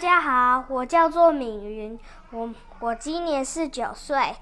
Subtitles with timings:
[0.00, 2.00] 大家好，我叫做敏云，
[2.30, 4.34] 我我今年是九岁。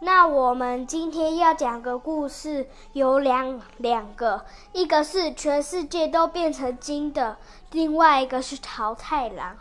[0.00, 7.38] 那我们今天要讲个故事，有两两个，一个是全世界都变成金的，
[7.70, 9.56] 另外一个是桃太郎。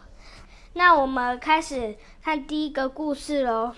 [0.73, 3.75] 那我们开始看第一个故事喽。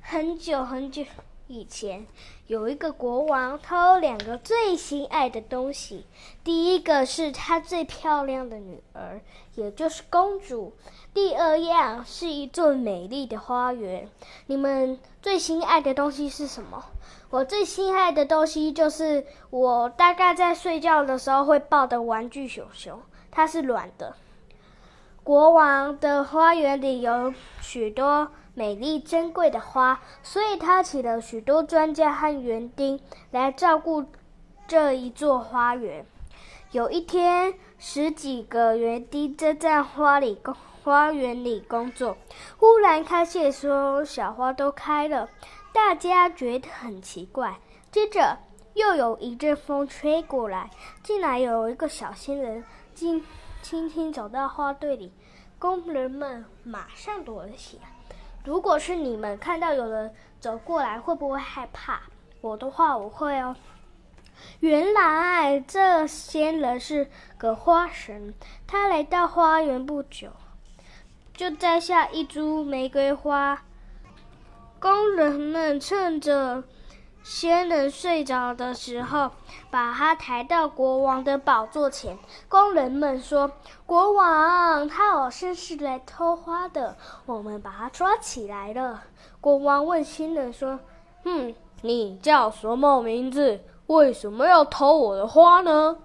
[0.00, 1.04] 很久很久
[1.48, 2.06] 以前，
[2.48, 6.04] 有一个国王，他有两个最心爱的东西。
[6.42, 9.20] 第一个是他最漂亮的女儿，
[9.54, 10.72] 也就是公主；
[11.14, 14.08] 第二样是一座美丽的花园。
[14.46, 16.84] 你们最心爱的东西是什么？
[17.30, 24.14] 我最心爱的东西就是我大概在睡觉的时候会抱的玩具熊熊，它是软的。
[25.22, 32.98] 国王的花园里有许多美丽珍贵的花，所以他请了许多专家和园丁
[33.30, 34.06] 来照顾
[34.66, 36.06] 这一座花园。
[36.72, 42.16] 有一天，十几个园丁正在花里工花园里工作，
[42.56, 45.28] 忽然看见所有小花都开了，
[45.74, 47.60] 大家觉得很奇怪。
[47.92, 48.38] 接着，
[48.72, 50.70] 又有一阵风吹过来，
[51.02, 53.22] 竟然有一个小仙人进。
[53.62, 55.12] 轻轻走到花队里，
[55.58, 57.95] 工人们马上躲了起来。
[58.46, 62.00] 如果是你们看到有人走过来，会不会害怕？
[62.40, 63.56] 我的话，我会哦。
[64.60, 68.32] 原来这些人是个花神，
[68.64, 70.30] 他来到花园不久，
[71.34, 73.64] 就摘下一株玫瑰花。
[74.78, 76.62] 工人们趁着。
[77.28, 79.32] 仙人睡着的时候，
[79.68, 82.16] 把他抬到国王的宝座前。
[82.48, 83.50] 工人们说
[83.84, 86.96] ：“国王，他好像是来偷花的，
[87.26, 89.02] 我们把他抓起来了。”
[89.42, 90.78] 国王问仙人说
[91.24, 91.52] ：“哼，
[91.82, 93.60] 你叫什么名字？
[93.88, 95.96] 为什么要偷我的花呢？”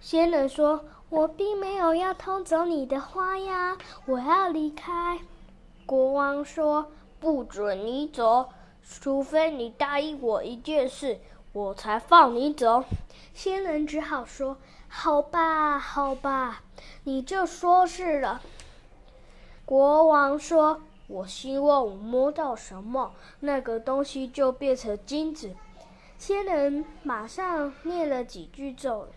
[0.00, 5.18] 仙人说：“我并没有要偷走你的花呀，我要离开。”
[5.86, 8.50] 国王说：“不准你走。”
[8.82, 11.20] 除非你答应我一件事，
[11.52, 12.84] 我才放你走。
[13.34, 16.62] 仙人只好说：“好吧，好吧，
[17.04, 18.42] 你就说是了。”
[19.64, 25.54] 国王说：“我希望我摸到什么，那个东西就变成金子。”
[26.18, 29.08] 仙人马上念了几句咒语。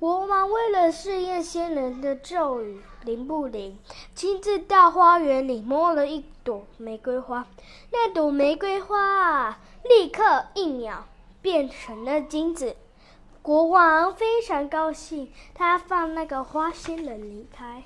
[0.00, 3.78] 国王为了试验仙人的咒语灵不灵，
[4.14, 7.46] 亲自到花园里摸了一朵玫瑰花。
[7.92, 11.06] 那朵玫瑰花立刻一秒
[11.42, 12.76] 变成了金子。
[13.42, 17.82] 国王非常高兴，他放那个花仙人离开。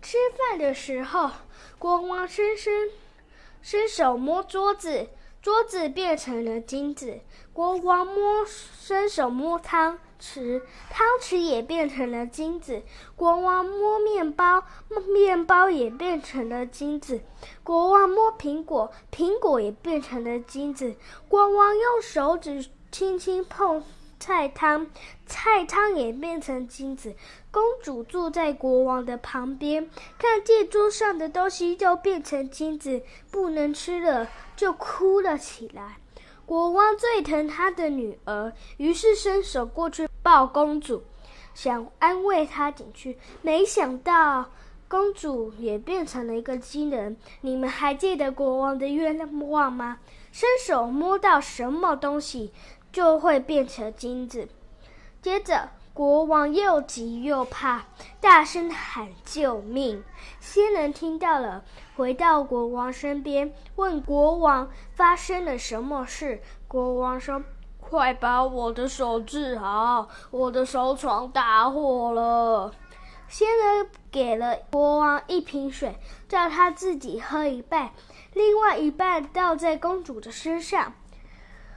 [0.00, 1.32] 吃饭的时候，
[1.80, 2.90] 国王伸伸
[3.60, 5.08] 伸手摸桌子，
[5.42, 7.20] 桌子变成了金子。
[7.52, 9.98] 国王摸伸手摸汤。
[10.20, 12.80] 匙汤匙也变成了金子，
[13.16, 14.62] 国王摸面包，
[15.12, 17.22] 面包也变成了金子。
[17.64, 20.94] 国王摸苹果，苹果也变成了金子。
[21.28, 23.82] 国王用手指轻轻碰
[24.22, 24.86] 菜汤，
[25.26, 27.12] 菜汤也变成金子。
[27.50, 33.02] 公主住在国王的旁边，看见桌上的东西就变成金子，
[33.32, 35.96] 不能吃了，就哭了起来。
[36.46, 41.02] 国王最疼他的女儿，于是伸手过去抱公主，
[41.52, 43.18] 想安慰她几句。
[43.40, 44.48] 没想到
[44.86, 47.16] 公主也变成了一个金人。
[47.40, 49.18] 你们还记得国王的愿
[49.50, 49.98] 望吗？
[50.30, 52.52] 伸手摸到什么东西，
[52.92, 54.48] 就会变成金子。
[55.20, 55.70] 接着。
[55.94, 57.82] 国王又急又怕，
[58.18, 60.02] 大声喊救命。
[60.40, 61.62] 仙人听到了，
[61.94, 66.40] 回到国王身边，问国王发生了什么事。
[66.66, 67.44] 国王说
[67.78, 72.72] ：“快把我的手治好，我的手闯大祸了。”
[73.28, 77.90] 仙人给了国王一瓶水，叫他自己喝一半，
[78.32, 80.94] 另外一半倒在公主的身上。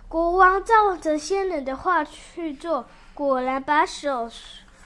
[0.07, 2.85] 国王照着仙人的话去做。
[3.13, 4.29] 果然把手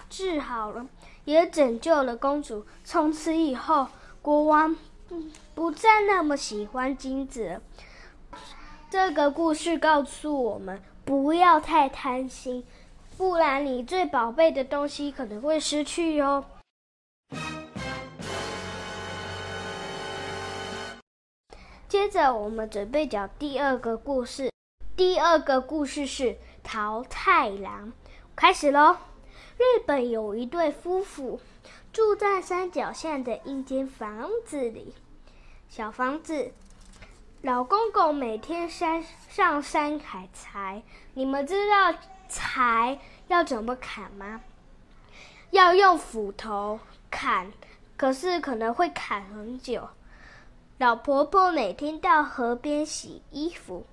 [0.07, 0.85] 治好了，
[1.25, 2.63] 也拯救了公主。
[2.83, 3.87] 从此以后，
[4.21, 4.75] 国王
[5.55, 7.59] 不再那么喜欢金子。
[8.91, 12.63] 这个故事告诉我们，不要太贪心，
[13.17, 16.45] 不然你最宝贝的东西可能会失去哟。
[21.87, 24.51] 接着，我们准备讲第二个故事。
[24.99, 27.93] 第二个故事是桃太郎。
[28.35, 28.97] 开始喽！
[29.55, 31.39] 日本有一对夫妇
[31.93, 34.93] 住在山脚下的一间房子里。
[35.69, 36.51] 小房子，
[37.41, 40.83] 老公公每天山上山砍柴。
[41.13, 41.97] 你们知道
[42.27, 42.99] 柴
[43.29, 44.41] 要怎么砍吗？
[45.51, 46.77] 要用斧头
[47.09, 47.53] 砍，
[47.95, 49.87] 可是可能会砍很久。
[50.77, 53.85] 老婆婆每天到河边洗衣服，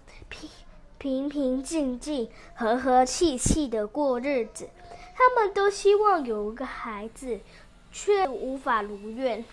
[0.98, 4.68] 平平静静、和和气气的过日子。
[5.14, 7.40] 他们都希望有一个孩子，
[7.90, 9.44] 却无法如愿。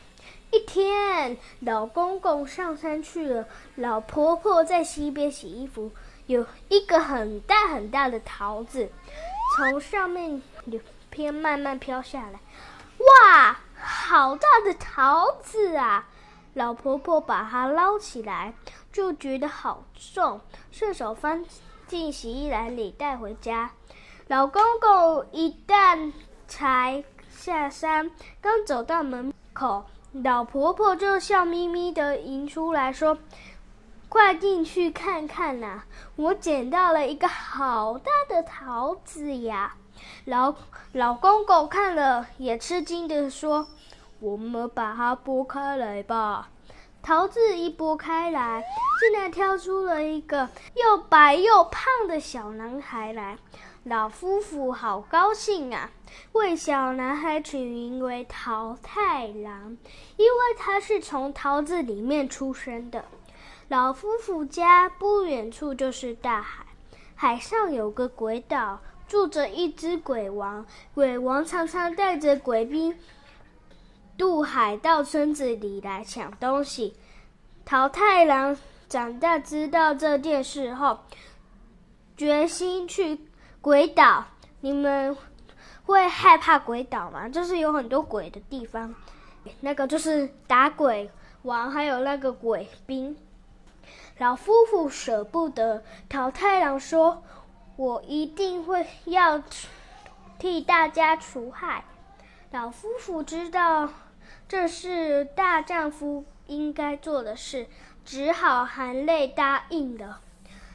[0.51, 5.91] 一天，老公公上山去了，老婆婆在溪边洗衣服。
[6.25, 8.89] 有一个很大很大的桃子，
[9.57, 10.41] 从上面
[11.09, 12.39] 飘慢慢飘下来。
[12.99, 16.07] 哇，好大的桃子啊！
[16.53, 18.53] 老婆婆把它捞起来，
[18.93, 20.39] 就觉得好重，
[20.71, 21.43] 顺手放
[21.87, 23.71] 进洗衣篮里带回家。
[24.27, 26.13] 老公公一旦
[26.47, 33.17] 才下山，刚走到门口，老婆婆就笑眯眯的迎出来说
[34.07, 35.83] ：“快进去看看呐，
[36.15, 39.75] 我捡到了一个好大的桃子呀！”
[40.25, 40.55] 老
[40.91, 43.67] 老公公看了也吃惊的说。
[44.19, 46.49] 我们把它剥开来吧。
[47.01, 48.63] 桃子一剥开来，
[49.03, 53.37] 竟然挑出了一个又白又胖的小男孩来。
[53.83, 55.91] 老夫妇好高兴啊，
[56.31, 59.77] 为小男孩取名为桃太郎，
[60.15, 63.03] 因为他是从桃子里面出生的。
[63.67, 66.65] 老夫妇家不远处就是大海，
[67.13, 70.65] 海上有个鬼岛，住着一只鬼王。
[70.93, 72.97] 鬼王常常带着鬼兵。
[74.17, 76.95] 渡海到村子里来抢东西。
[77.65, 78.57] 桃太郎
[78.93, 80.99] 长大知道这件事后，
[82.15, 83.19] 决心去
[83.59, 84.25] 鬼岛。
[84.61, 85.17] 你们
[85.83, 87.27] 会害怕鬼岛吗？
[87.27, 88.93] 就是有很多鬼的地方。
[89.61, 91.09] 那个就是打鬼
[91.41, 93.17] 王，还有那个鬼兵。
[94.19, 95.83] 老夫妇舍不得。
[96.07, 97.23] 桃太郎说
[97.75, 99.41] ：“我一定会要
[100.37, 101.83] 替大家除害。”
[102.53, 103.89] 老夫妇知道
[104.47, 107.65] 这是大丈夫应该做的事，
[108.05, 110.21] 只好含泪答应了。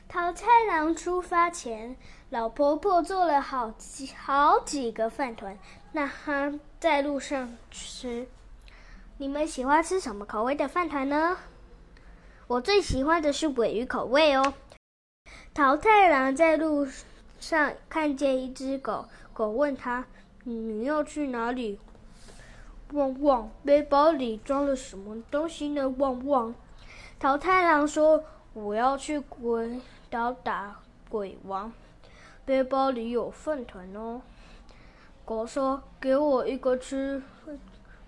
[0.09, 1.97] 桃太郎出发前，
[2.31, 5.59] 老婆婆做了好几好几个饭团，
[5.93, 8.27] 让他在路上吃。
[9.19, 11.37] 你们喜欢吃什么口味的饭团呢？
[12.47, 14.55] 我最喜欢的是尾鱼口味哦。
[15.53, 16.89] 桃太郎在路
[17.39, 20.07] 上看见一只狗，狗问他。
[20.45, 21.79] 你要去哪里？
[22.93, 25.87] 旺旺，背包里装了什么东西呢？
[25.99, 26.55] 旺旺，
[27.21, 28.23] 桃太郎说
[28.55, 30.77] ：“我要去鬼岛打
[31.09, 31.73] 鬼王，
[32.45, 34.23] 背包里有饭团哦。”
[35.27, 37.21] 狗说：“给我一个吃。”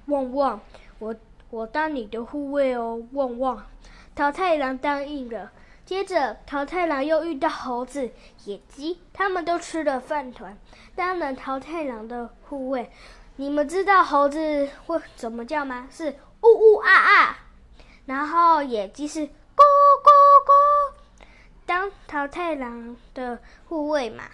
[0.07, 0.61] 旺旺，
[1.01, 1.15] 我
[1.51, 3.03] 我当你的护卫哦。
[3.13, 3.67] 旺旺，
[4.15, 5.51] 桃太郎答应了。
[5.85, 8.09] 接着，桃太郎又遇到猴子、
[8.45, 10.57] 野鸡，他们都吃了饭团，
[10.95, 12.93] 当了桃太郎的护卫。
[13.35, 15.89] 你们知道猴子会怎么叫吗？
[15.91, 17.39] 是呜呜啊啊，
[18.11, 19.63] 然后野鸡是咕
[20.03, 20.11] 咕
[20.45, 21.23] 咕，
[21.65, 23.39] 当桃太郎的
[23.69, 24.25] 护卫嘛。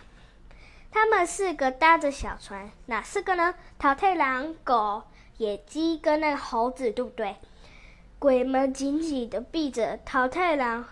[0.90, 3.54] 他们四个搭着小船，哪四个呢？
[3.78, 5.02] 桃太郎、狗、
[5.36, 7.36] 野鸡跟那个猴子，对不对？
[8.18, 10.82] 鬼们紧紧的闭着桃太郎。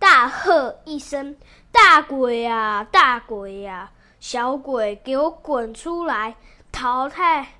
[0.00, 1.36] 大喝一声
[1.70, 3.92] ：“大鬼呀，大鬼呀！
[4.18, 6.34] 小鬼，给我滚出来！
[6.72, 7.52] 淘汰，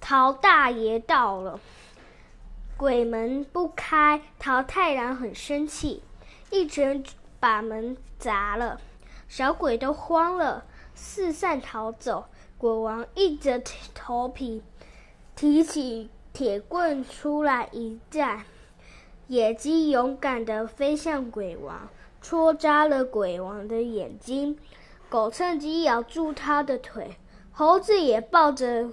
[0.00, 1.58] 桃大爷到了。”
[2.76, 6.02] 鬼门不开，桃太郎很生气，
[6.50, 7.04] 一拳
[7.38, 8.80] 把门砸了。
[9.28, 10.64] 小鬼都慌了，
[10.94, 12.26] 四散逃走。
[12.58, 13.60] 鬼王硬着
[13.94, 14.62] 头皮，
[15.34, 18.44] 提起铁棍出来一战。
[19.28, 21.88] 野鸡勇敢地飞向鬼王，
[22.20, 24.58] 戳扎了鬼王的眼睛。
[25.08, 27.16] 狗趁机咬住他的腿，
[27.52, 28.90] 猴子也抱着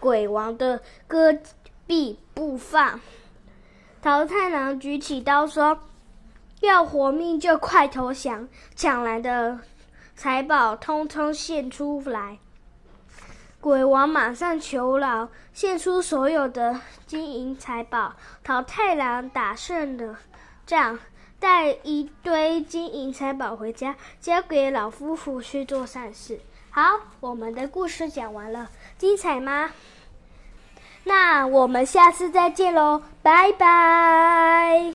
[0.00, 1.40] 鬼王的胳
[1.86, 3.00] 必不放。
[4.02, 5.80] 桃太郎举起刀说
[6.60, 9.60] ：“要活命就快投降！”抢来的
[10.14, 12.38] 财宝通通献出来。
[13.60, 18.14] 鬼王马上求饶，献出所有的金银财宝。
[18.42, 20.18] 桃太郎打胜了
[20.66, 20.98] 仗，
[21.40, 26.40] 带一堆金银财宝回家，交给老夫妇去做善事。
[26.68, 26.82] 好，
[27.20, 29.70] 我们的故事讲完了，精彩吗？
[31.04, 34.92] 那我们下次再见喽拜拜。